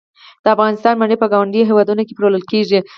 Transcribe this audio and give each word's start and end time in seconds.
د 0.43 0.45
افغانستان 0.55 0.93
مڼې 1.01 1.15
په 1.21 1.27
ګاونډیو 1.33 1.67
هیوادونو 1.69 2.01
کې 2.05 2.13
پلورل 2.17 2.43
کیږي 2.51 2.79